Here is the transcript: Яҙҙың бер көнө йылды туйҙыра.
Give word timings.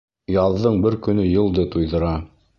Яҙҙың 0.35 0.79
бер 0.85 0.97
көнө 1.09 1.27
йылды 1.35 1.69
туйҙыра. 1.77 2.13